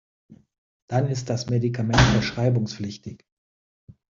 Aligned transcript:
Dann 0.87 1.09
ist 1.09 1.29
das 1.29 1.51
Medikament 1.51 2.01
verschreibungspflichtig. 2.01 3.23